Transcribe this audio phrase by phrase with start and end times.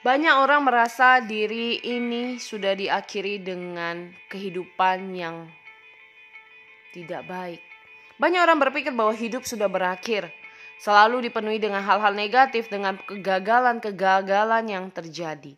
[0.00, 5.44] Banyak orang merasa diri ini sudah diakhiri dengan kehidupan yang
[6.96, 7.60] tidak baik.
[8.16, 10.32] Banyak orang berpikir bahwa hidup sudah berakhir,
[10.80, 15.52] selalu dipenuhi dengan hal-hal negatif, dengan kegagalan-kegagalan yang terjadi.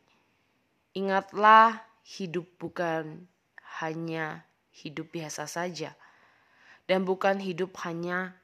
[0.98, 3.30] Ingatlah, hidup bukan
[3.78, 4.42] hanya
[4.74, 5.94] hidup biasa saja,
[6.90, 8.34] dan bukan hidup hanya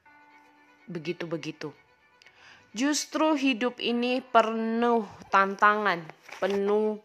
[0.87, 1.75] begitu-begitu.
[2.69, 5.01] Justru hidup ini penuh
[5.33, 6.05] tantangan,
[6.37, 7.01] penuh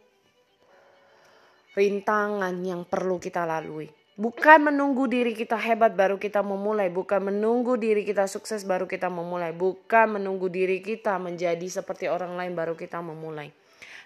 [1.73, 3.89] rintangan yang perlu kita lalui.
[4.15, 9.11] Bukan menunggu diri kita hebat baru kita memulai, bukan menunggu diri kita sukses baru kita
[9.11, 13.51] memulai, bukan menunggu diri kita menjadi seperti orang lain baru kita memulai.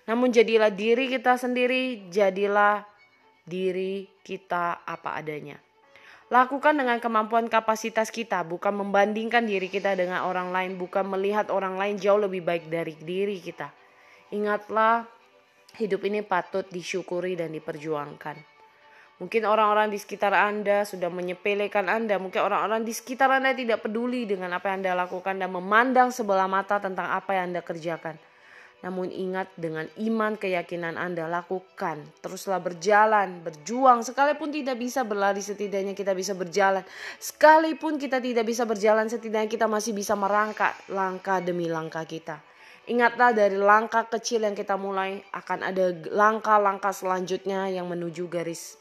[0.08, 2.88] Namun jadilah diri kita sendiri, jadilah
[3.44, 5.60] diri kita apa adanya.
[6.28, 11.80] Lakukan dengan kemampuan kapasitas kita, bukan membandingkan diri kita dengan orang lain, bukan melihat orang
[11.80, 13.72] lain jauh lebih baik dari diri kita.
[14.36, 15.08] Ingatlah,
[15.80, 18.36] hidup ini patut disyukuri dan diperjuangkan.
[19.24, 24.28] Mungkin orang-orang di sekitar Anda sudah menyepelekan Anda, mungkin orang-orang di sekitar Anda tidak peduli
[24.28, 28.27] dengan apa yang Anda lakukan dan memandang sebelah mata tentang apa yang Anda kerjakan.
[28.78, 31.98] Namun ingat dengan iman keyakinan Anda lakukan.
[32.22, 34.06] Teruslah berjalan, berjuang.
[34.06, 36.86] Sekalipun tidak bisa berlari setidaknya kita bisa berjalan.
[37.18, 42.38] Sekalipun kita tidak bisa berjalan setidaknya kita masih bisa merangkak langkah demi langkah kita.
[42.88, 48.80] Ingatlah dari langkah kecil yang kita mulai akan ada langkah-langkah selanjutnya yang menuju garis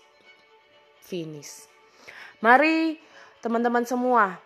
[1.04, 1.67] finish.
[2.39, 3.02] Mari
[3.44, 4.39] teman-teman semua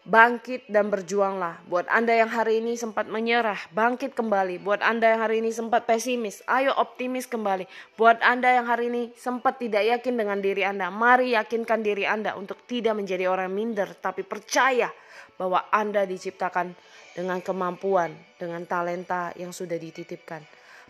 [0.00, 1.60] Bangkit dan berjuanglah.
[1.68, 4.56] Buat Anda yang hari ini sempat menyerah, bangkit kembali.
[4.64, 7.68] Buat Anda yang hari ini sempat pesimis, ayo optimis kembali.
[8.00, 12.32] Buat Anda yang hari ini sempat tidak yakin dengan diri Anda, mari yakinkan diri Anda
[12.32, 14.88] untuk tidak menjadi orang minder, tapi percaya
[15.36, 16.72] bahwa Anda diciptakan
[17.12, 20.40] dengan kemampuan, dengan talenta yang sudah dititipkan.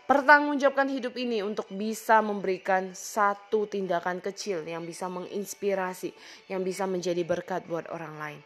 [0.07, 6.15] Pertanggungjawabkan hidup ini untuk bisa memberikan satu tindakan kecil yang bisa menginspirasi,
[6.47, 8.41] yang bisa menjadi berkat buat orang lain.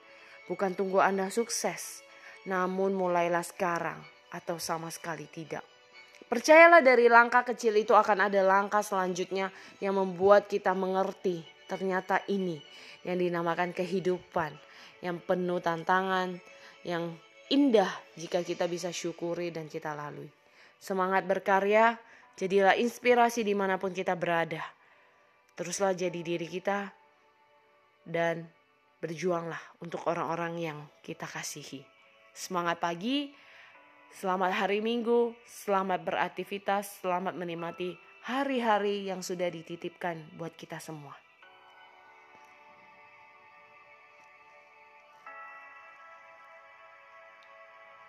[0.51, 2.05] Bukan tunggu Anda sukses,
[2.45, 5.65] namun mulailah sekarang atau sama sekali tidak.
[6.29, 12.61] Percayalah dari langkah kecil itu akan ada langkah selanjutnya yang membuat kita mengerti ternyata ini
[13.05, 14.53] yang dinamakan kehidupan
[15.05, 16.41] yang penuh tantangan,
[16.81, 17.13] yang
[17.53, 20.33] indah jika kita bisa syukuri dan kita lalui.
[20.81, 22.01] Semangat berkarya,
[22.41, 24.65] jadilah inspirasi di mana pun kita berada.
[25.55, 26.89] Teruslah jadi diri kita
[28.09, 28.49] dan
[29.05, 31.85] berjuanglah untuk orang-orang yang kita kasihi.
[32.33, 33.37] Semangat pagi,
[34.17, 41.24] selamat hari Minggu, selamat beraktivitas, selamat menikmati hari-hari yang sudah dititipkan buat kita semua.